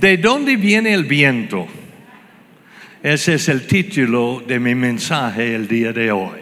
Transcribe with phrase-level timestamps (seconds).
[0.00, 1.66] ¿De dónde viene el viento?
[3.02, 6.40] Ese es el título de mi mensaje el día de hoy.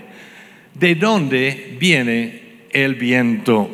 [0.75, 3.71] ¿De dónde viene el viento?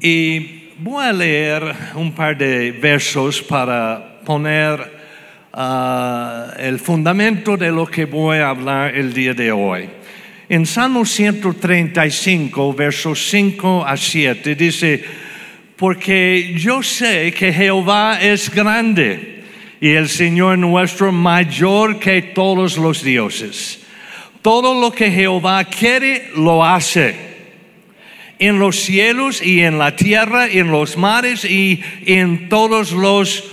[0.00, 1.62] Y voy a leer
[1.94, 4.80] un par de versos para poner
[5.52, 9.88] uh, el fundamento de lo que voy a hablar el día de hoy.
[10.48, 15.04] En Salmo 135, versos 5 a 7, dice,
[15.78, 19.44] porque yo sé que Jehová es grande
[19.80, 23.80] y el Señor nuestro mayor que todos los dioses.
[24.42, 27.14] Todo lo que Jehová quiere, lo hace.
[28.40, 33.44] En los cielos y en la tierra, en los mares y en todos los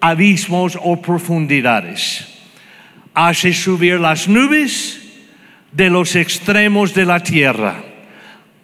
[0.00, 2.26] abismos o profundidades.
[3.12, 5.02] Hace subir las nubes
[5.72, 7.84] de los extremos de la tierra.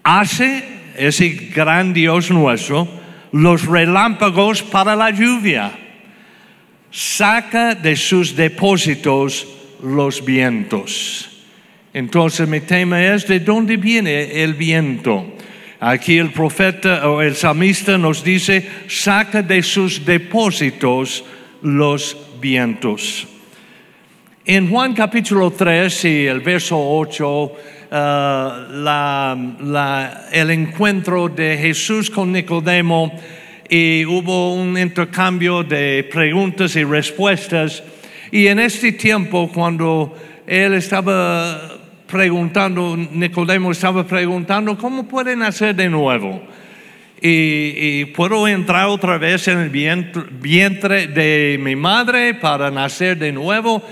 [0.02, 2.88] Hace ese gran Dios nuestro,
[3.32, 5.72] los relámpagos para la lluvia.
[6.90, 9.46] Saca de sus depósitos
[9.82, 11.30] los vientos.
[11.92, 15.34] Entonces mi tema es de dónde viene el viento.
[15.80, 21.24] Aquí el profeta o el salmista nos dice, saca de sus depósitos
[21.62, 23.26] los vientos.
[24.46, 27.52] En Juan capítulo 3 y el verso 8
[27.94, 29.56] uh,
[30.32, 33.12] el encuentro de Jesús con Nicodemo
[33.68, 37.82] y hubo un intercambio de preguntas y respuestas.
[38.30, 45.88] Y en este tiempo, cuando él estaba preguntando, Nicodemo estaba preguntando, ¿cómo pueden nacer de
[45.88, 46.42] nuevo?
[47.26, 53.82] Y, puedo entrar otra vez en el vientre de mi madre para nacer de nuevo.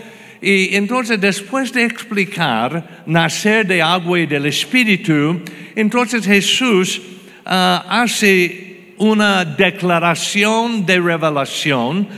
[0.42, 5.40] Y entonces después de explicar nacer de agua y del Espíritu,
[5.76, 7.00] entonces Jesús
[7.46, 12.08] ah, hace una declaración de revelación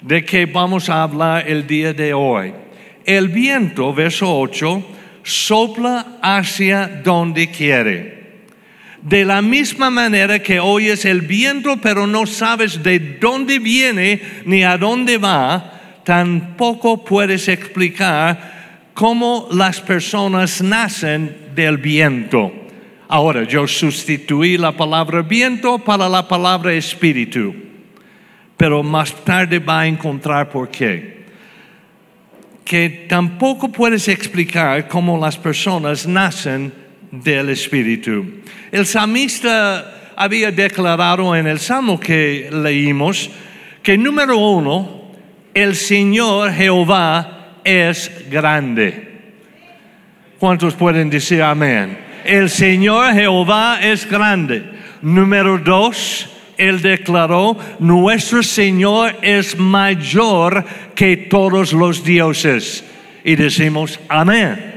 [0.00, 2.54] de que vamos a hablar el día de hoy.
[3.04, 4.86] El viento, verso 8,
[5.22, 8.24] sopla hacia donde quiere.
[9.02, 14.64] De la misma manera que oyes el viento, pero no sabes de dónde viene ni
[14.64, 22.52] a dónde va, tampoco puedes explicar cómo las personas nacen del viento.
[23.08, 27.54] Ahora, yo sustituí la palabra viento para la palabra espíritu,
[28.56, 31.24] pero más tarde va a encontrar por qué.
[32.64, 36.72] Que tampoco puedes explicar cómo las personas nacen
[37.10, 38.24] del espíritu.
[38.72, 43.30] El salmista había declarado en el salmo que leímos
[43.82, 45.03] que número uno,
[45.54, 49.12] el Señor Jehová es grande.
[50.38, 51.96] ¿Cuántos pueden decir amén?
[52.24, 54.64] El Señor Jehová es grande.
[55.00, 56.28] Número dos,
[56.58, 62.84] Él declaró, nuestro Señor es mayor que todos los dioses.
[63.22, 64.72] Y decimos, amén.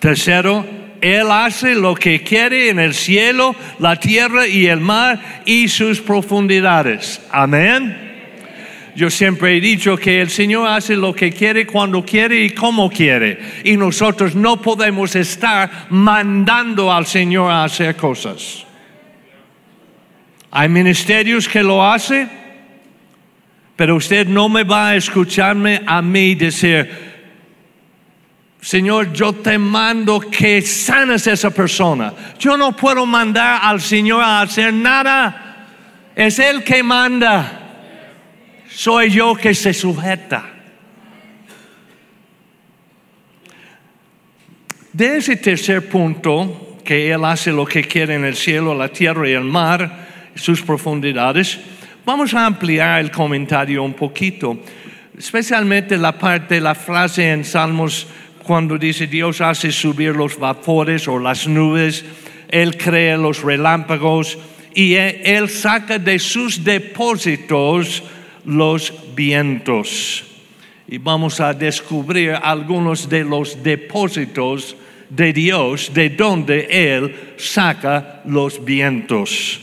[0.00, 0.66] Tercero,
[1.00, 6.00] Él hace lo que quiere en el cielo, la tierra y el mar y sus
[6.00, 7.22] profundidades.
[7.30, 8.03] Amén.
[8.94, 12.88] Yo siempre he dicho que el Señor hace lo que quiere, cuando quiere y como
[12.88, 13.62] quiere.
[13.64, 18.64] Y nosotros no podemos estar mandando al Señor a hacer cosas.
[20.52, 22.30] Hay ministerios que lo hacen,
[23.74, 26.88] pero usted no me va a escucharme a mí decir,
[28.60, 32.14] Señor, yo te mando que sanes a esa persona.
[32.38, 35.66] Yo no puedo mandar al Señor a hacer nada.
[36.14, 37.63] Es Él que manda
[38.74, 40.50] soy yo que se sujeta.
[44.92, 49.28] De ese tercer punto, que Él hace lo que quiere en el cielo, la tierra
[49.28, 51.58] y el mar, sus profundidades,
[52.04, 54.58] vamos a ampliar el comentario un poquito,
[55.16, 58.06] especialmente la parte, la frase en Salmos
[58.42, 62.04] cuando dice Dios hace subir los vapores o las nubes,
[62.48, 64.36] Él crea los relámpagos
[64.74, 68.02] y Él saca de sus depósitos
[68.44, 70.24] los vientos.
[70.86, 74.76] Y vamos a descubrir algunos de los depósitos
[75.08, 79.60] de Dios, de donde Él saca los vientos.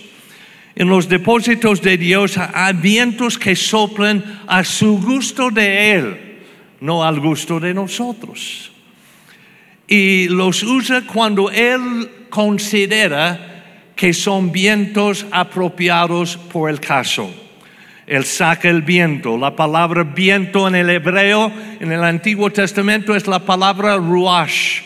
[0.75, 6.39] En los depósitos de Dios hay vientos que soplan a su gusto de Él,
[6.79, 8.71] no al gusto de nosotros.
[9.87, 17.29] Y los usa cuando Él considera que son vientos apropiados por el caso.
[18.11, 19.37] Él saca el viento.
[19.37, 21.49] La palabra viento en el hebreo,
[21.79, 24.81] en el Antiguo Testamento, es la palabra ruach.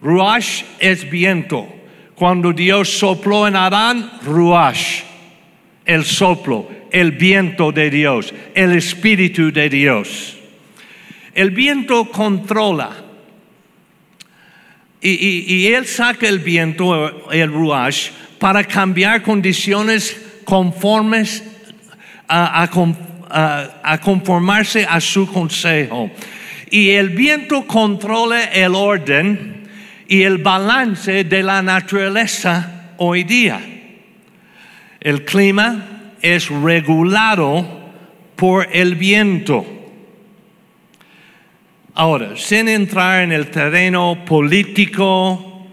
[0.00, 1.68] Ruach es viento.
[2.14, 5.02] Cuando Dios sopló en Adán, ruach.
[5.84, 10.38] el soplo, el viento de Dios, el Espíritu de Dios.
[11.34, 12.96] El viento controla.
[15.02, 18.08] Y, Él saca el viento, el ruach,
[18.38, 21.51] para cambiar condiciones conformes
[22.32, 26.10] a, a conformarse a su consejo.
[26.70, 29.68] Y el viento controla el orden
[30.08, 33.60] y el balance de la naturaleza hoy día.
[35.00, 37.82] El clima es regulado
[38.36, 39.66] por el viento.
[41.94, 45.68] Ahora, sin entrar en el terreno político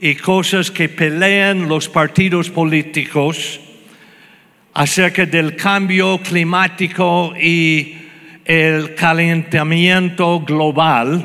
[0.00, 3.60] y cosas que pelean los partidos políticos
[4.74, 7.96] acerca del cambio climático y
[8.44, 11.24] el calentamiento global,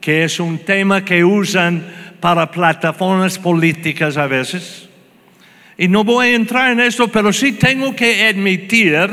[0.00, 1.84] que es un tema que usan
[2.20, 4.88] para plataformas políticas a veces.
[5.76, 9.08] Y no voy a entrar en eso, pero sí tengo que admitir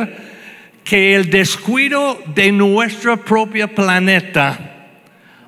[0.83, 4.89] que el descuido de nuestro propio planeta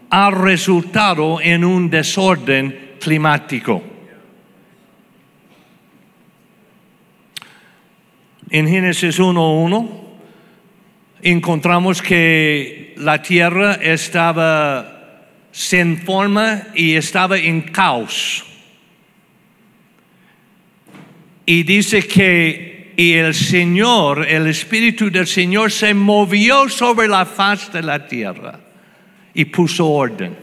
[0.09, 3.92] ha resultado en un desorden climático.
[8.53, 9.89] En Génesis 1.1
[11.23, 18.45] encontramos que la tierra estaba sin forma y estaba en caos.
[21.47, 27.73] Y dice que y el Señor, el Espíritu del Señor se movió sobre la faz
[27.73, 28.59] de la tierra
[29.33, 30.37] y puso orden.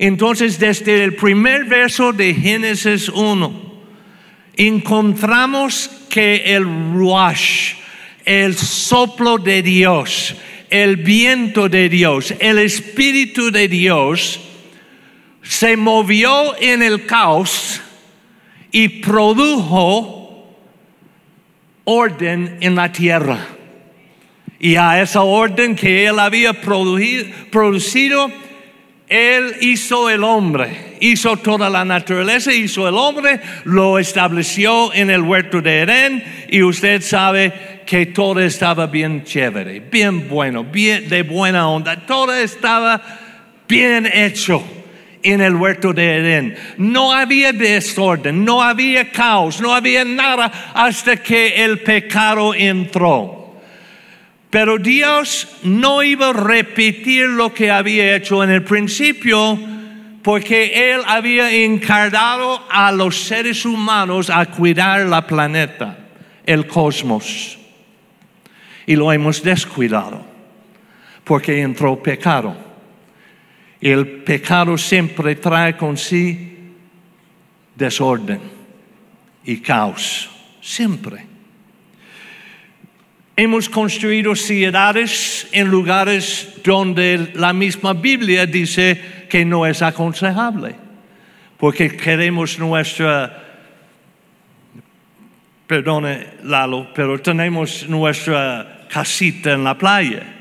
[0.00, 3.67] Entonces, desde el primer verso de Génesis 1,
[4.58, 7.74] encontramos que el ruach,
[8.24, 10.34] el soplo de Dios,
[10.68, 14.40] el viento de Dios, el Espíritu de Dios,
[15.42, 17.80] se movió en el caos
[18.70, 20.58] y produjo
[21.84, 23.46] orden en la tierra.
[24.60, 28.30] Y a esa orden que él había producido,
[29.08, 35.22] él hizo el hombre, hizo toda la naturaleza, hizo el hombre, lo estableció en el
[35.22, 41.22] huerto de Edén y usted sabe que todo estaba bien chévere, bien bueno, bien de
[41.22, 43.00] buena onda, todo estaba
[43.66, 44.62] bien hecho
[45.22, 46.56] en el huerto de Edén.
[46.76, 53.47] No había desorden, no había caos, no había nada hasta que el pecado entró.
[54.50, 59.58] Pero Dios no iba a repetir lo que había hecho en el principio
[60.22, 65.98] porque Él había encargado a los seres humanos a cuidar la planeta,
[66.44, 67.58] el cosmos.
[68.86, 70.24] Y lo hemos descuidado
[71.24, 72.56] porque entró pecado.
[73.80, 76.72] El pecado siempre trae con sí
[77.76, 78.40] desorden
[79.44, 80.30] y caos,
[80.60, 81.26] siempre.
[83.40, 89.00] Hemos construido ciudades en lugares donde la misma Biblia dice
[89.30, 90.74] que no es aconsejable,
[91.56, 93.44] porque queremos nuestra,
[95.68, 100.34] perdone Lalo, pero tenemos nuestra casita en la playa.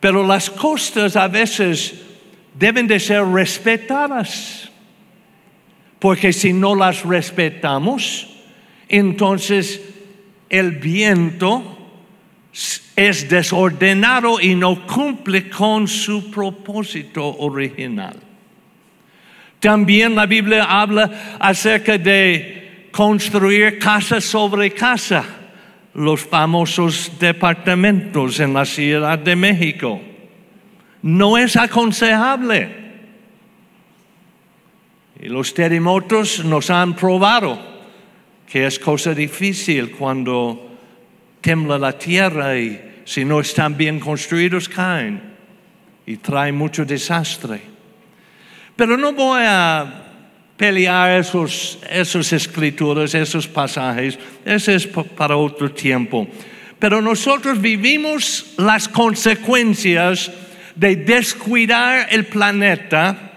[0.00, 2.02] Pero las costas a veces
[2.54, 4.72] deben de ser respetadas.
[5.98, 8.28] Porque si no las respetamos,
[8.88, 9.82] entonces
[10.48, 11.76] el viento
[12.96, 18.16] es desordenado y no cumple con su propósito original.
[19.60, 25.24] También la Biblia habla acerca de construir casa sobre casa,
[25.94, 30.00] los famosos departamentos en la Ciudad de México.
[31.02, 32.87] No es aconsejable.
[35.20, 37.58] Y los terremotos nos han probado
[38.46, 40.78] que es cosa difícil cuando
[41.40, 45.20] tembla la tierra y si no están bien construidos caen
[46.06, 47.60] y traen mucho desastre.
[48.76, 50.04] Pero no voy a
[50.56, 56.28] pelear esos, esas escrituras, esos pasajes, ese es para otro tiempo.
[56.78, 60.30] Pero nosotros vivimos las consecuencias
[60.76, 63.27] de descuidar el planeta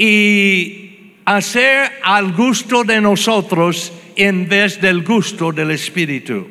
[0.00, 6.46] y hacer al gusto de nosotros en vez del gusto del Espíritu.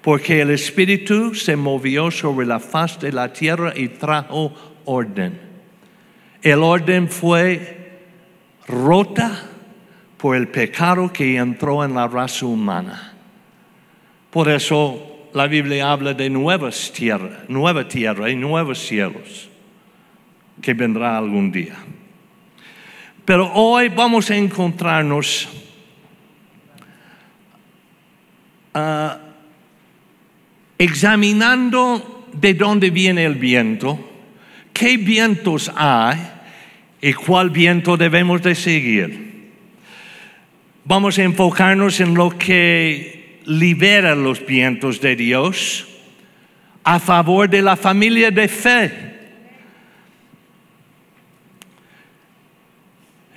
[0.00, 5.40] Porque el Espíritu se movió sobre la faz de la tierra y trajo orden.
[6.42, 8.02] El orden fue
[8.68, 9.42] rota
[10.16, 13.14] por el pecado que entró en la raza humana.
[14.30, 19.48] Por eso la Biblia habla de nuevas tierras, nueva tierra y nuevos cielos
[20.60, 21.74] que vendrá algún día.
[23.24, 25.48] Pero hoy vamos a encontrarnos
[28.74, 29.18] ah,
[30.78, 33.98] examinando de dónde viene el viento,
[34.72, 36.18] qué vientos hay
[37.00, 39.32] y cuál viento debemos de seguir.
[40.84, 45.86] Vamos a enfocarnos en lo que libera los vientos de Dios
[46.82, 49.21] a favor de la familia de fe.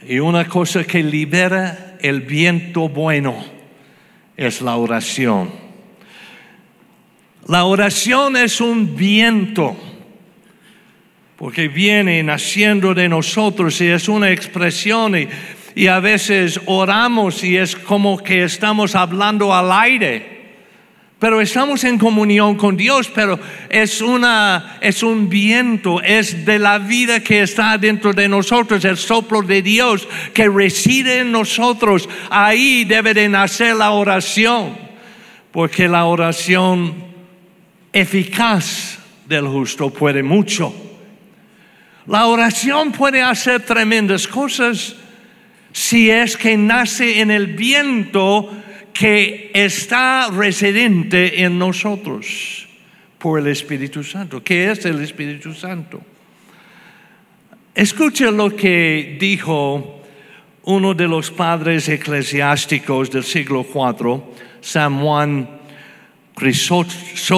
[0.08, 3.44] Y una cosa que libera el viento bueno
[4.38, 5.52] es la oración.
[7.48, 9.75] La oración es un viento,
[11.36, 17.75] porque viene naciendo de nosotros y es una expresión y, a veces oramos y es
[17.75, 20.35] como que estamos hablando al aire
[21.25, 26.77] pero estamos en comunión con Dios, pero es una es un viento, es de la
[26.77, 32.08] vida que está dentro de nosotros, el soplo de Dios que reside en nosotros.
[32.29, 34.77] Ahí debe de nacer la oración,
[35.51, 36.94] porque la oración
[37.91, 40.75] eficaz del justo puede mucho.
[42.05, 44.96] La oración puede hacer tremendas cosas
[45.72, 48.51] si es que nace en el viento
[48.96, 52.66] que está residente en nosotros
[53.20, 54.42] por el Espíritu Santo.
[54.42, 56.02] ¿Qué es el Espíritu Santo?
[57.74, 60.02] Escucha lo que dijo
[60.64, 64.22] uno de los padres eclesiásticos del siglo IV,
[64.62, 65.50] San Juan
[66.34, 67.30] Crisóstomo.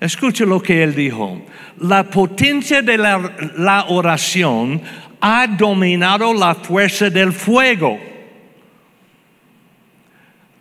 [0.00, 1.40] Escucha lo que él dijo.
[1.82, 4.82] La potencia de la, la oración
[5.20, 8.13] ha dominado la fuerza del fuego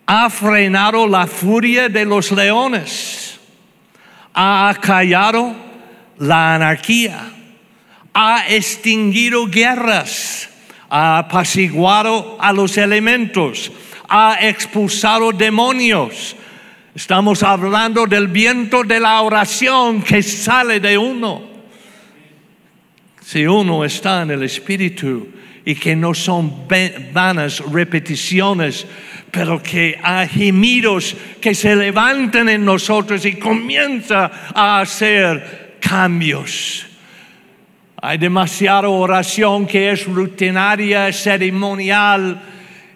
[0.05, 3.39] ha frenado la furia de los leones,
[4.33, 5.55] ha callado
[6.17, 7.31] la anarquía,
[8.13, 10.49] ha extinguido guerras,
[10.89, 13.71] ha apaciguado a los elementos,
[14.07, 16.35] ha expulsado demonios.
[16.93, 21.41] Estamos hablando del viento de la oración que sale de uno.
[23.19, 25.27] Si uno está en el Espíritu
[25.65, 26.67] y que no son
[27.11, 28.85] vanas repeticiones,
[29.33, 36.85] pero que hay gemidos que se levantan en nosotros y comienza a hacer cambios.
[37.99, 42.43] Hay demasiada oración que es rutinaria, ceremonial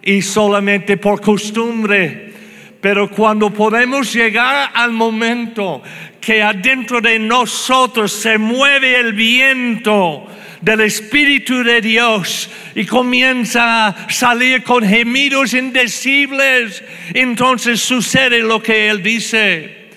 [0.00, 2.32] y solamente por costumbre.
[2.80, 5.82] Pero cuando podemos llegar al momento
[6.20, 10.28] que adentro de nosotros se mueve el viento,
[10.60, 16.82] del Espíritu de Dios y comienza a salir con gemidos indecibles,
[17.14, 19.90] entonces sucede lo que Él dice.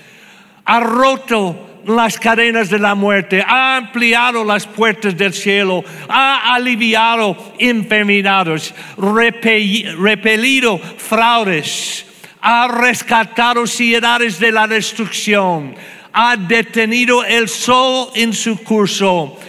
[0.66, 7.54] Ha roto las cadenas de la muerte, ha ampliado las puertas del cielo, ha aliviado
[7.58, 12.06] enfermedades, repelido fraudes,
[12.40, 15.76] ha rescatado ciudades de la destrucción,
[16.14, 19.40] ha detenido el sol en su curso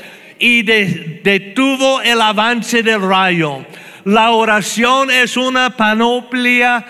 [0.43, 3.65] y detuvo el avance del rayo.
[4.05, 6.85] La oración es una panoplia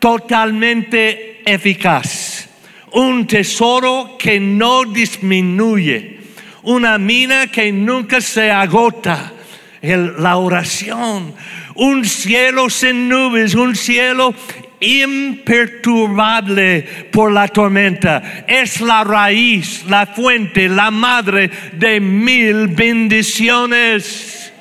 [0.00, 2.48] totalmente eficaz,
[2.90, 6.18] un tesoro que no disminuye,
[6.64, 9.32] una mina que nunca se agota.
[9.80, 11.34] la oración,
[11.76, 14.34] un cielo sin nubes, un cielo
[14.80, 18.44] imperturbable por la tormenta.
[18.46, 24.52] Es la raíz, la fuente, la madre de mil bendiciones.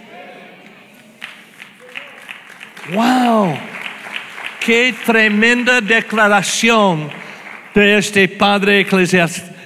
[2.93, 3.57] ¡Wow!
[4.59, 7.09] ¡Qué tremenda declaración
[7.74, 8.86] de este padre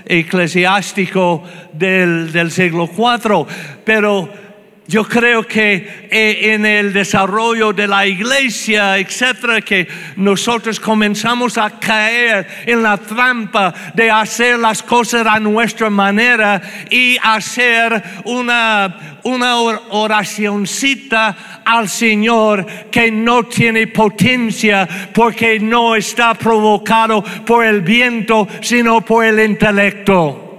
[0.06, 1.44] eclesiástico
[1.74, 3.46] del, del siglo IV!
[3.86, 4.51] Pero
[4.92, 11.80] yo creo que eh, en el desarrollo de la iglesia, etcétera, que nosotros comenzamos a
[11.80, 19.62] caer en la trampa de hacer las cosas a nuestra manera y hacer una, una
[19.62, 29.00] oracioncita al Señor que no tiene potencia porque no está provocado por el viento, sino
[29.00, 30.51] por el intelecto.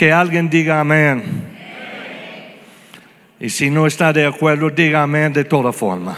[0.00, 1.22] Que alguien diga amén.
[3.38, 6.16] Y si no está de acuerdo, diga amén de toda forma.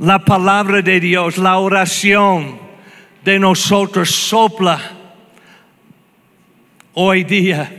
[0.00, 2.58] La palabra de Dios, la oración
[3.22, 4.80] de nosotros sopla
[6.94, 7.77] hoy día.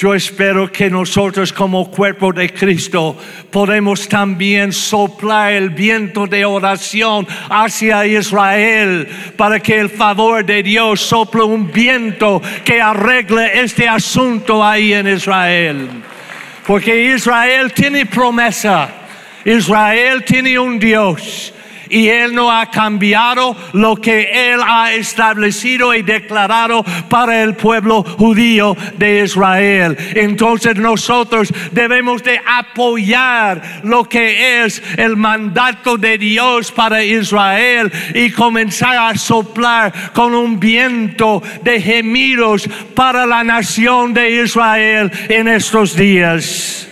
[0.00, 3.18] Yo espero que nosotros como cuerpo de Cristo
[3.50, 11.02] podemos también soplar el viento de oración hacia Israel para que el favor de Dios
[11.02, 15.90] sople un viento que arregle este asunto ahí en Israel.
[16.66, 18.88] Porque Israel tiene promesa,
[19.44, 21.52] Israel tiene un Dios
[21.90, 28.02] y Él no ha cambiado lo que Él ha establecido y declarado para el pueblo
[28.02, 29.96] judío de Israel.
[30.14, 38.30] Entonces nosotros debemos de apoyar lo que es el mandato de Dios para Israel y
[38.30, 45.96] comenzar a soplar con un viento de gemidos para la nación de Israel en estos
[45.96, 46.88] días.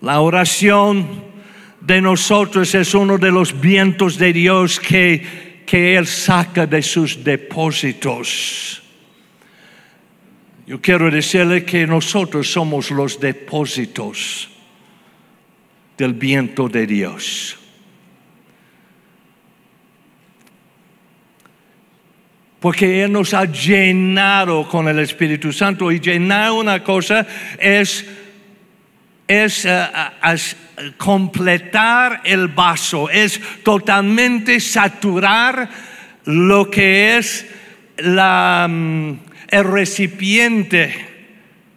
[0.00, 1.29] La oración
[1.90, 7.24] de nosotros es uno de los vientos de Dios que, que Él saca de sus
[7.24, 8.80] depósitos.
[10.68, 14.48] Yo quiero decirle que nosotros somos los depósitos
[15.98, 17.58] del viento de Dios.
[22.60, 27.26] Porque Él nos ha llenado con el Espíritu Santo y llenar una cosa
[27.58, 28.06] es,
[29.30, 35.70] es uh, completar el vaso, es totalmente saturar
[36.24, 37.46] lo que es
[37.98, 39.20] la, mm,
[39.50, 41.06] el recipiente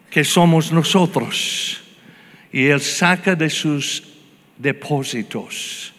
[0.09, 1.79] que somos nosotros.
[2.51, 4.03] Y Él saca de sus
[4.57, 5.93] depósitos.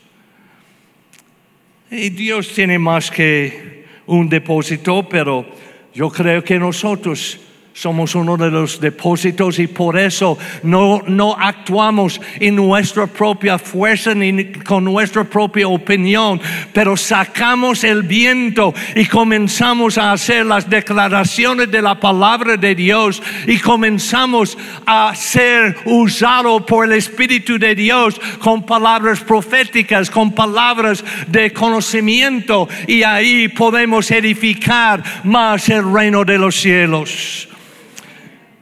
[1.88, 5.46] Y Dios tiene más que un depósito, pero
[5.94, 7.38] yo creo que nosotros
[7.75, 14.14] somos uno de los depósitos y por eso no, no actuamos en nuestra propia fuerza
[14.14, 16.40] ni con nuestra propia opinión,
[16.73, 23.21] pero sacamos el viento y comenzamos a hacer las declaraciones de la palabra de Dios
[23.49, 31.04] y comenzamos a ser usados por el Espíritu de Dios con palabras proféticas, con palabras
[31.26, 37.49] de conocimiento y ahí podemos edificar más el reino de los cielos.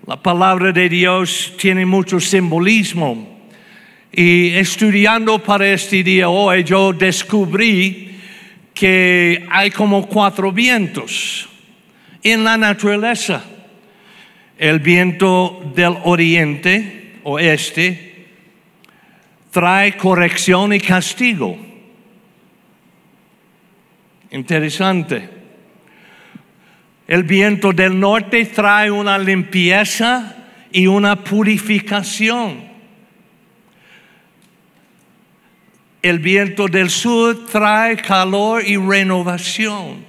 [0.04, 3.40] La palabra de Dios tiene mucho simbolismo.
[4.10, 8.18] Y estudiando para este día hoy, yo descubrí
[8.74, 11.48] que hay como cuatro vientos
[12.20, 13.44] en la naturaleza.
[14.58, 18.26] El viento del oriente, oeste,
[19.52, 21.56] trae corrección y castigo.
[24.32, 25.41] Interesante.
[27.12, 30.34] El viento del norte trae una limpieza
[30.72, 32.64] y una purificación.
[36.00, 40.06] El viento del sur trae calor y renovación.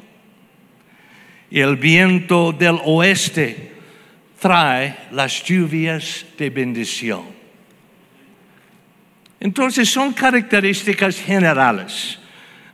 [1.51, 3.73] Y el viento del oeste
[4.39, 7.25] trae las lluvias de bendición.
[9.41, 12.17] Entonces son características generales.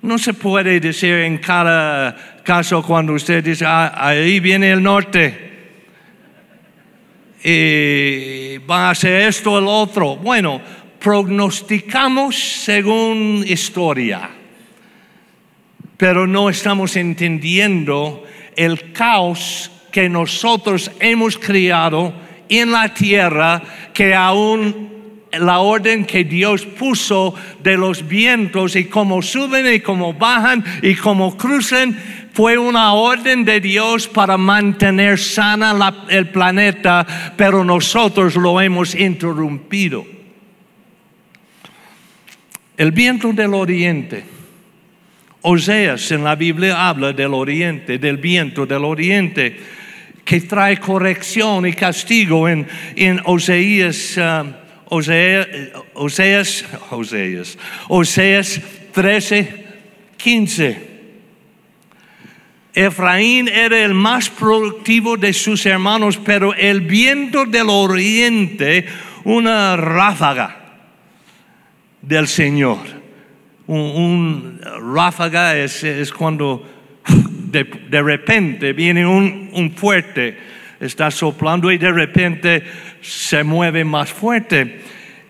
[0.04, 5.38] No se puede decir en cada caso cuando usted dice, ah, ahí viene el norte
[7.44, 10.16] y va a hacer esto el otro.
[10.16, 10.60] Bueno,
[11.00, 14.32] prognosticamos según historia,
[15.96, 18.24] pero no estamos entendiendo
[18.56, 22.16] el caos que nosotros hemos creado
[22.50, 23.62] en la tierra
[23.94, 24.90] que aún
[25.38, 30.96] la orden que Dios puso de los vientos y cómo suben y cómo bajan y
[30.96, 31.96] cómo cruzan
[32.34, 40.06] fue una orden de Dios para mantener sana el planeta, pero nosotros lo hemos interrumpido.
[42.78, 44.24] El viento del oriente.
[45.42, 49.58] Oseas en la Biblia habla del oriente, del viento del oriente,
[50.24, 52.68] que trae corrección y castigo en.
[53.26, 54.20] Uh, Oseas,
[54.86, 58.62] Oseas, Oseas, Oseas
[58.94, 59.66] 13,
[60.18, 60.99] 15.
[62.74, 68.86] Efraín era el más productivo de sus hermanos, pero el viento del oriente,
[69.24, 70.56] una ráfaga
[72.02, 72.80] del Señor.
[73.68, 74.60] Un,
[74.94, 76.68] ráfaga es, cuando
[77.52, 80.38] de, repente viene un, un fuerte
[80.80, 82.64] está soplando y de repente
[83.02, 84.82] se mueve más fuerte.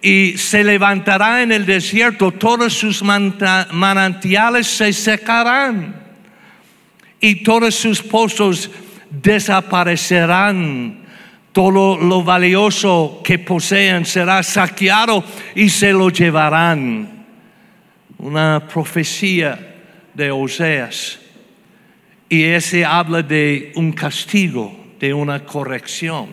[0.02, 6.09] Y se levantará en el desierto, todos sus manantiales se secarán
[7.20, 8.70] y todos sus pozos
[9.10, 11.00] desaparecerán.
[11.52, 15.24] Todo lo valioso que poseen será saqueado
[15.56, 17.26] y se lo llevarán.
[18.20, 19.76] Una profecía
[20.14, 21.20] de Oseas.
[22.30, 26.28] Y ese habla de un castigo de una corrección.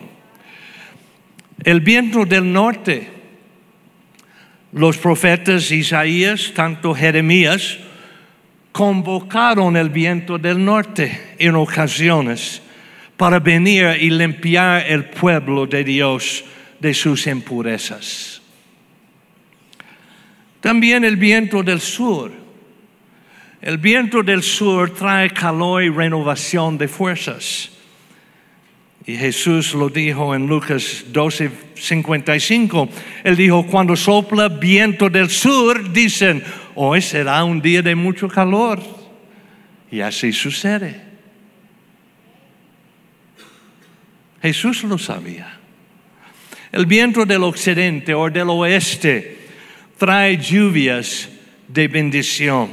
[1.63, 3.07] El viento del norte,
[4.71, 7.79] los profetas Isaías, tanto Jeremías,
[8.77, 12.61] convocaron el viento del norte en ocasiones
[13.17, 16.45] para venir y limpiar el pueblo de Dios
[16.79, 18.39] de sus impurezas.
[20.61, 22.31] También el viento del sur.
[23.63, 27.71] El viento del sur trae calor y renovación de fuerzas.
[29.07, 32.89] Y Jesús lo dijo en Lucas 12, 55.
[33.23, 36.43] Él dijo, cuando sopla viento del sur, dicen,
[36.79, 38.79] hoy será un día de mucho calor.
[39.91, 41.01] Y así sucede.
[44.41, 45.57] Jesús lo sabía.
[46.71, 49.37] El viento del occidente o del oeste
[49.97, 51.29] trae lluvias
[51.67, 52.69] de bendición.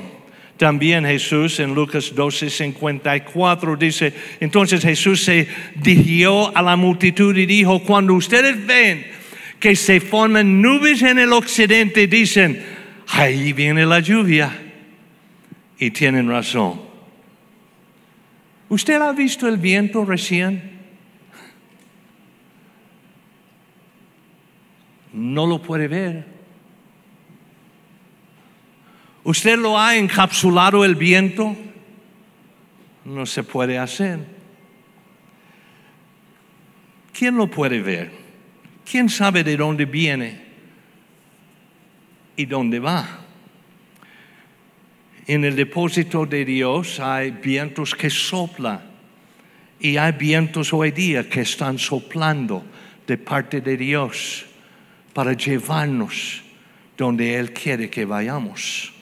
[0.58, 7.46] También Jesús en Lucas 12, 54 dice, entonces Jesús se dirigió a la multitud y
[7.46, 9.06] dijo, cuando ustedes ven
[9.58, 14.60] que se forman nubes en el occidente, dicen, ahí viene la lluvia.
[15.78, 16.80] Y tienen razón.
[18.68, 20.78] ¿Usted ha visto el viento recién?
[25.12, 26.26] No lo puede ver.
[29.24, 31.56] ¿Usted lo ha encapsulado el viento?
[33.04, 34.20] No se puede hacer.
[37.12, 38.12] ¿Quién lo puede ver?
[38.90, 40.53] ¿Quién sabe de dónde viene
[42.36, 43.20] y dónde va?
[45.26, 48.80] En el depósito de Dios hay vientos que soplan
[49.80, 52.64] y hay vientos hoy día que están soplando
[53.06, 54.44] de parte de Dios
[55.12, 56.42] para llevarnos
[56.96, 58.92] donde Él quiere que vayamos.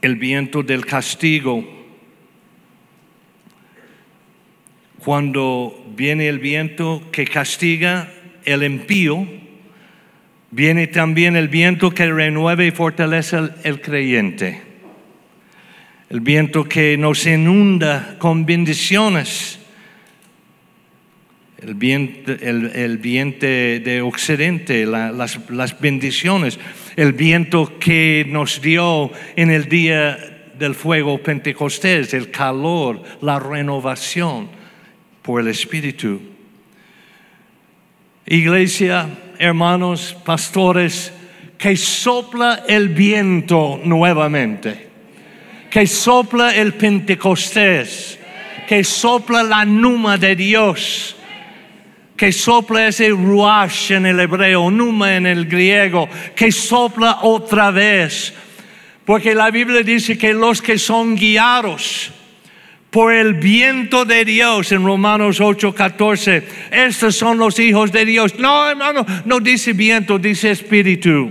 [0.00, 1.62] El viento del castigo,
[4.98, 8.10] cuando viene el viento que castiga
[8.44, 9.39] el impío,
[10.50, 14.62] viene también el viento que renueva y fortalece el, creyente.
[16.08, 19.58] El viento que nos inunda con bendiciones.
[21.58, 26.58] El viento, el, viento de Occidente, las, las bendiciones.
[26.96, 30.18] El viento que nos dio en el día
[30.58, 34.48] del fuego pentecostés, el calor, la renovación
[35.22, 36.20] por el Espíritu.
[38.26, 39.08] Iglesia,
[39.40, 41.12] hermanos, pastores,
[41.56, 44.88] que sopla el viento nuevamente,
[45.70, 48.18] que sopla el Pentecostés,
[48.68, 51.16] que sopla la numa de Dios,
[52.16, 58.34] que sopla ese ruach en el hebreo, numa en el griego, que sopla otra vez.
[59.06, 62.12] Porque la Biblia dice que los que son guiados,
[62.90, 66.42] por el viento de Dios en Romanos 8:14.
[66.70, 68.38] Estos son los hijos de Dios.
[68.38, 71.30] No, hermano, no dice viento, dice espíritu.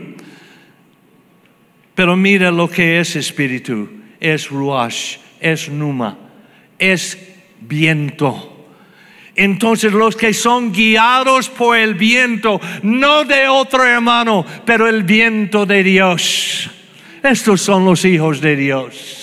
[1.96, 3.90] Pero mira lo que es espíritu.
[4.20, 6.18] Es ruach, es numa,
[6.78, 7.18] es
[7.60, 8.56] viento.
[9.36, 15.66] Entonces los que son guiados por el viento, no de otro hermano, pero el viento
[15.66, 16.70] de Dios.
[17.24, 19.19] Estos son los hijos de Dios.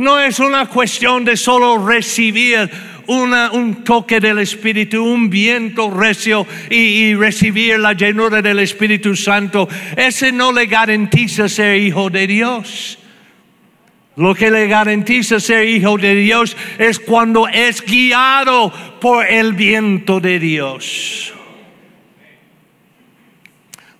[0.00, 2.70] No es una cuestión de solo recibir
[3.06, 9.68] un toque del Espíritu, un viento recio y, y, recibir la llenura del Espíritu Santo.
[9.94, 12.98] Ese no le garantiza ser hijo de Dios.
[14.16, 20.18] Lo que le garantiza ser hijo de Dios es cuando es guiado por el viento
[20.18, 21.34] de Dios.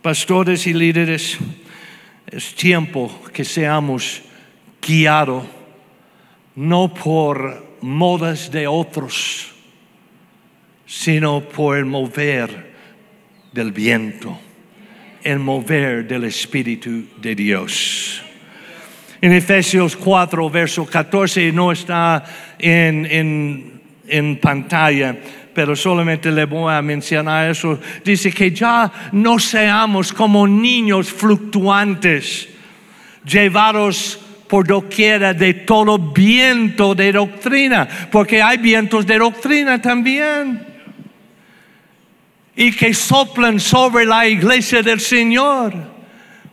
[0.01, 1.37] Pastores y líderes,
[2.27, 4.23] es tiempo que seamos
[4.81, 5.60] guiados
[6.57, 9.53] no por modas de otros,
[10.87, 12.73] sino por el mover
[13.53, 14.39] del viento,
[15.23, 18.23] el mover del Espíritu de Dios.
[19.21, 22.25] En Efesios 4, verso 14, no está
[22.59, 25.17] en, en pantalla,
[25.55, 27.79] pero solamente le voy a mencionar eso.
[28.05, 32.49] Dice que ya no seamos como niños fluctuantes,
[33.25, 34.19] llevados
[34.51, 40.67] por doquiera de todo viento de doctrina, porque hay vientos de doctrina también.
[42.57, 45.73] Y que soplan sobre la iglesia del Señor.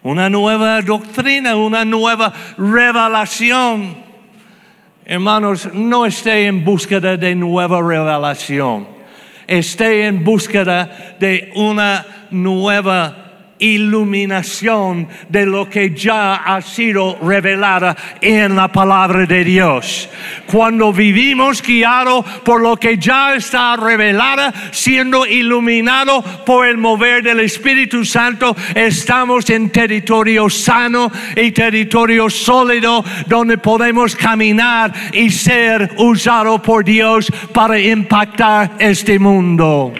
[0.03, 3.97] Una nueva doctrina, una nueva revelación.
[5.03, 8.87] Hermanos, no esté en búsqueda de nueva revelación.
[9.47, 13.26] Esté en búsqueda de una nueva
[13.59, 20.09] iluminación de lo que ya ha sido revelada en la palabra de Dios.
[20.45, 27.39] Cuando vivimos guiados por lo que ya está revelada, siendo iluminado por el mover del
[27.41, 36.61] Espíritu Santo, estamos en territorio sano y territorio sólido donde podemos caminar y ser usado
[36.61, 39.93] por Dios para impactar este mundo.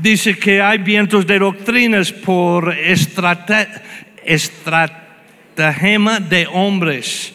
[0.00, 2.74] Dice que hay vientos de doctrinas por
[4.24, 7.34] estratagema de hombres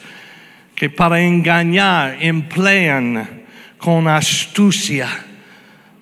[0.75, 3.43] que para engañar emplean
[3.77, 5.07] con astucia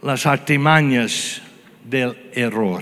[0.02, 1.42] las artimañas
[1.84, 2.82] del error.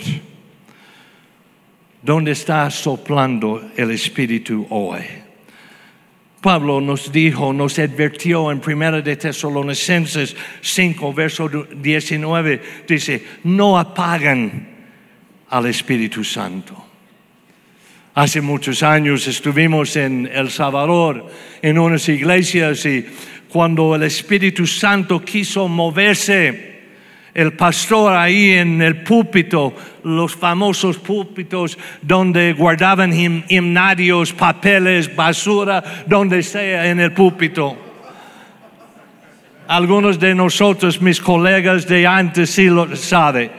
[2.01, 5.01] ¿Dónde está soplando el Espíritu hoy?
[6.41, 14.67] Pablo nos dijo, nos advirtió en Primera de Tesalonicenses 5, verso 19, dice, no apagan
[15.49, 16.84] al Espíritu Santo.
[18.15, 21.27] Hace muchos años estuvimos en El Salvador,
[21.62, 23.06] en unas iglesias, y
[23.47, 26.70] cuando el Espíritu Santo quiso moverse,
[27.33, 33.13] el pastor ahí en el púlpito, los famosos púlpitos donde guardaban
[33.47, 37.77] himnarios, papeles, basura, donde sea en el púlpito.
[39.67, 43.51] Algunos de nosotros, mis colegas de antes, sí lo saben.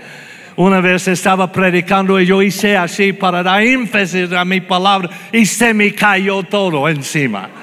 [0.57, 5.47] Una vez estaba predicando y yo hice así para dar énfasis a mi palabra y
[5.47, 7.62] se me cayó todo encima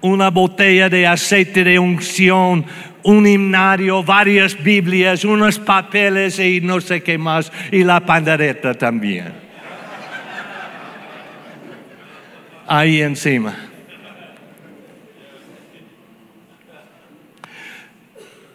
[0.00, 2.64] una botella de aceite de unción,
[3.02, 9.32] un himnario, varias Biblias, unos papeles y no sé qué más, y la pandereta también.
[12.66, 13.56] Ahí encima.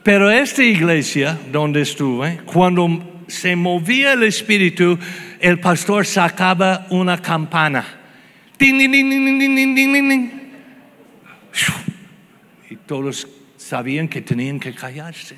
[0.03, 4.99] Pero esta iglesia donde estuve, cuando se movía el espíritu,
[5.39, 7.85] el pastor sacaba una campana.
[12.69, 15.37] Y todos sabían que tenían que callarse.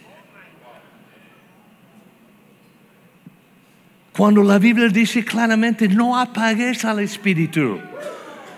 [4.16, 7.80] Cuando la Biblia dice claramente, no apagues al Espíritu.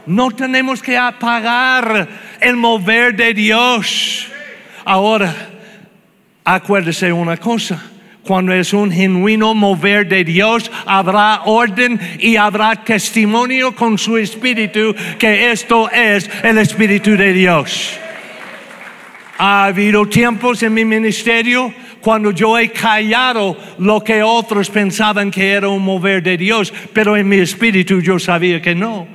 [0.05, 2.07] No tenemos que apagar
[2.39, 4.27] el mover de Dios.
[4.85, 5.33] Ahora,
[6.45, 7.81] acuérdese una cosa.
[8.27, 14.93] Cuando es un genuino mover de Dios, habrá orden y habrá testimonio con su espíritu
[15.17, 17.97] que esto es el espíritu de Dios.
[19.37, 25.53] Ha habido tiempos en mi ministerio cuando yo he callado lo que otros pensaban que
[25.53, 29.07] era un mover de Dios, pero en mi espíritu yo sabía que no.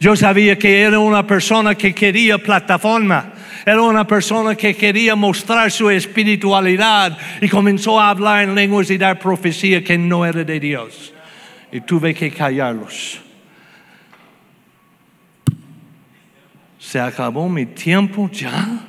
[0.00, 3.33] Yo sabía que era una persona que quería plataforma.
[3.66, 8.98] Era una persona que quería mostrar su espiritualidad y comenzó a hablar en lenguas y
[8.98, 11.12] dar profecía que no era de Dios.
[11.72, 13.20] Y tuve que callarlos.
[16.78, 18.84] Se acabó mi tiempo ya.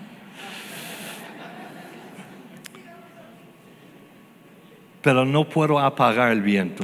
[5.06, 6.84] pero no puedo apagar el viento.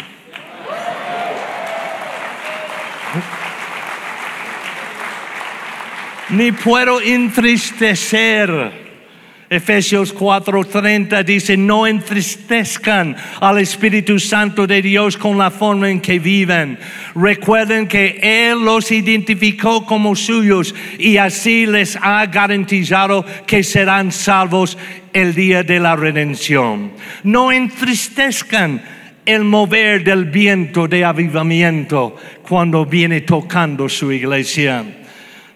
[6.31, 8.81] Ni puedo entristecer.
[9.49, 16.19] Efesios 4:30 dice, no entristezcan al Espíritu Santo de Dios con la forma en que
[16.19, 16.79] viven.
[17.15, 24.77] Recuerden que Él los identificó como suyos y así les ha garantizado que serán salvos
[25.11, 26.93] el día de la redención.
[27.23, 28.81] No entristezcan
[29.25, 32.15] el mover del viento de avivamiento
[32.47, 35.00] cuando viene tocando su iglesia.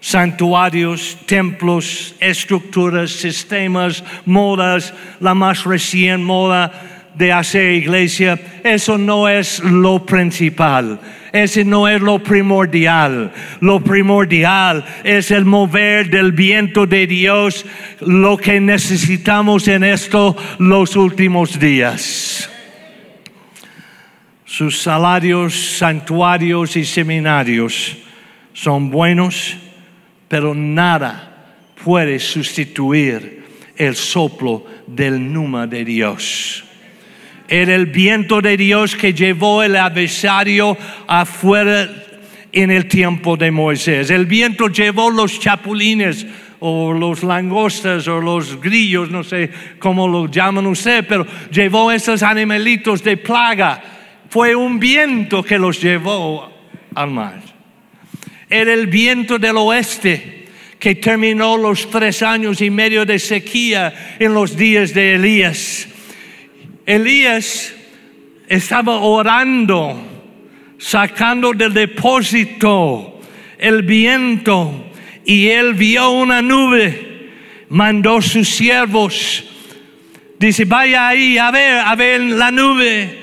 [0.06, 9.58] Santuarios, templos, estructuras, sistemas, modas, la más recién moda de hacer iglesia, eso no es
[9.64, 11.00] lo principal.
[11.32, 13.32] Ese no es lo primordial.
[13.58, 17.66] Lo primordial es el mover del viento de Dios,
[17.98, 22.48] lo que necesitamos en esto los últimos días.
[24.44, 27.96] Sus salarios, santuarios y seminarios
[28.52, 29.56] son buenos,
[30.28, 33.44] pero nada puede sustituir
[33.76, 36.64] el soplo del numa de Dios.
[37.48, 41.88] Era el viento de Dios que llevó el adversario afuera
[42.50, 44.10] en el tiempo de Moisés.
[44.10, 46.26] El viento llevó los chapulines
[46.58, 52.22] o los langostas o los grillos, no sé cómo lo llaman ustedes, pero llevó esos
[52.22, 53.82] animalitos de plaga.
[54.28, 56.50] Fue un viento que los llevó
[56.94, 57.55] al mar.
[58.48, 60.46] Era el viento del oeste
[60.78, 65.88] que terminó los tres años y medio de sequía en los días de Elías.
[66.84, 67.74] Elías
[68.48, 70.00] estaba orando,
[70.78, 73.20] sacando del depósito
[73.58, 74.86] el viento
[75.24, 77.32] y él vio una nube,
[77.68, 79.44] mandó sus siervos,
[80.38, 83.18] dice, vaya ahí a ver, a ver la nube.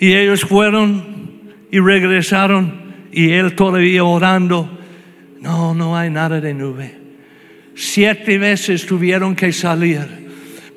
[0.00, 4.78] Y ellos fueron y regresaron y él todavía orando.
[5.40, 6.94] No, no hay nada de nube.
[7.74, 10.00] Siete veces tuvieron que salir,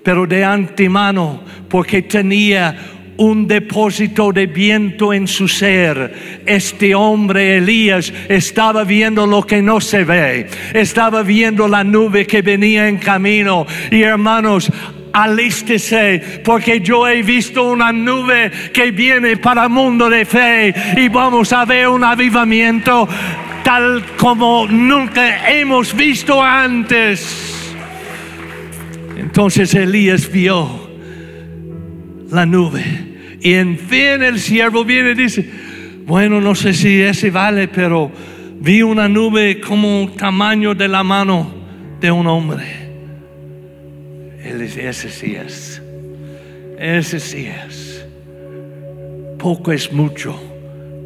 [0.04, 2.76] pero de antemano, porque tenía
[3.18, 6.42] un depósito de viento en su ser.
[6.46, 12.42] Este hombre Elías estaba viendo lo que no se ve, estaba viendo la nube que
[12.42, 13.66] venía en camino.
[13.92, 14.72] Y hermanos,
[15.14, 21.08] alístese, porque yo he visto una nube que viene para el mundo de fe y
[21.10, 23.08] vamos a ver un avivamiento
[23.64, 27.74] tal como nunca hemos visto antes.
[29.18, 30.90] Entonces Elías vio
[32.32, 32.84] la nube
[33.42, 35.50] y en fin el siervo viene y dice,
[36.06, 38.12] bueno, no sé si ese vale, pero
[38.60, 41.54] vi una nube como tamaño de la mano
[42.00, 42.81] de un hombre.
[44.44, 45.82] Él dice, ese sí es.
[46.80, 48.06] Ese sí es.
[49.38, 50.40] Poco es mucho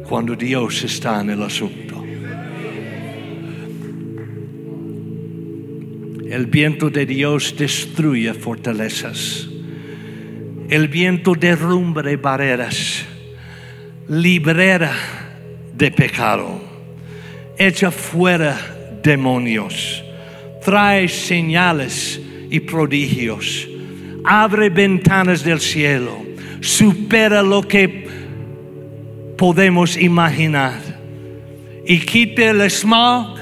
[0.08, 2.02] cuando Dios está en el asunto.
[6.30, 9.48] El viento de Dios destruye fortalezas.
[10.68, 13.04] El viento derrumba barreras.
[14.08, 14.92] Libera
[15.74, 16.60] de pecado.
[17.56, 20.02] Echa fuera demonios.
[20.64, 22.20] Trae señales
[22.50, 23.68] y prodigios.
[24.24, 26.24] Abre ventanas del cielo.
[26.60, 28.06] Supera lo que
[29.36, 30.80] podemos imaginar.
[31.86, 33.38] Y quite el smog,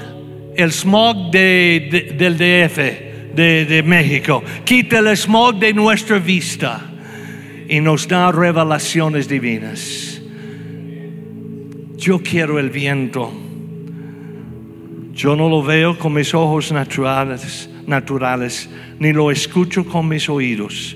[0.55, 2.77] el smog de, del DF,
[3.35, 4.43] de, de México.
[4.63, 6.91] Quite el smog de nuestra vista.
[7.67, 10.21] Y nos da revelaciones divinas.
[11.97, 13.33] Yo quiero el viento.
[15.13, 18.69] Yo no lo veo con mis ojos naturales, naturales,
[18.99, 20.95] ni lo escucho con mis oídos,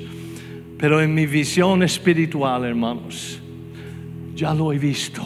[0.77, 3.39] pero en mi visión espiritual, hermanos,
[4.35, 5.21] ya lo he visto,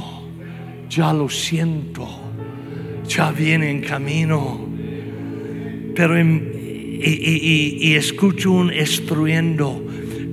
[0.89, 2.07] ya lo siento,
[3.07, 4.67] ya viene en camino,
[5.95, 9.83] pero y, y escucho un estruendo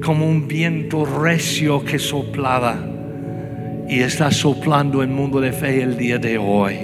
[0.02, 2.86] como un viento recio que soplaba
[3.88, 6.76] y está soplando el mundo de fe el día de hoy,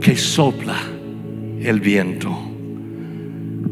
[0.00, 0.76] que sopla
[1.60, 2.51] el viento.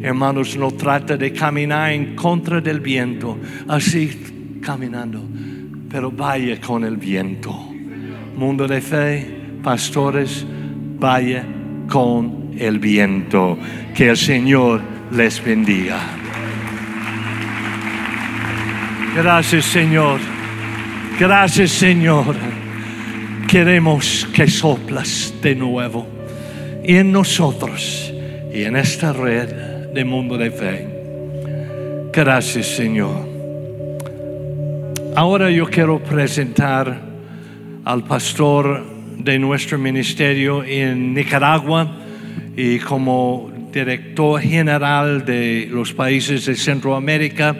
[0.03, 5.23] Hermanos, no trata de caminar en contra del viento, así caminando,
[5.91, 7.53] pero vaya con el viento.
[8.35, 9.27] Mundo de fe,
[9.63, 10.47] pastores,
[10.99, 11.45] vaya
[11.87, 13.59] con el viento.
[13.95, 14.81] Que el Señor
[15.13, 15.99] les bendiga.
[19.15, 20.21] Gracias, Señor.
[21.19, 22.35] Gracias, Señor.
[23.47, 26.07] Queremos que soplas de nuevo
[26.85, 28.15] y en nosotros
[28.55, 30.87] y en esta red de mundo de fe.
[32.13, 33.29] Gracias, Señor.
[35.17, 37.01] Ahora yo quiero presentar
[37.85, 38.85] al pastor
[39.19, 41.97] de nuestro ministerio en Nicaragua
[42.57, 47.57] y como director general de los países de Centroamérica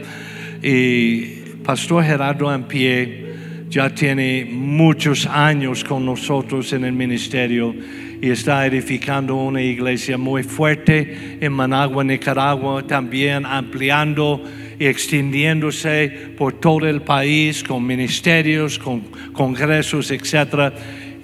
[0.63, 3.31] y Pastor Gerardo Ampie
[3.69, 7.75] ya tiene muchos años con nosotros en el ministerio
[8.21, 14.43] y está edificando una iglesia muy fuerte en Managua, Nicaragua, también ampliando
[14.79, 19.01] y extendiéndose por todo el país con ministerios, con
[19.33, 20.73] congresos, etc.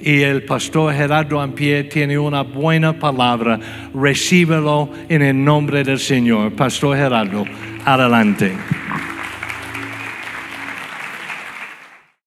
[0.00, 3.58] Y el pastor Gerardo Ampie tiene una buena palabra.
[3.94, 6.52] Recíbelo en el nombre del Señor.
[6.52, 7.44] Pastor Gerardo,
[7.84, 8.52] adelante.